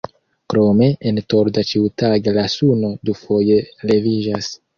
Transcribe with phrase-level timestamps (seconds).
[0.51, 3.61] Krome en Torda ĉiutage la suno dufoje
[3.93, 4.51] leviĝas.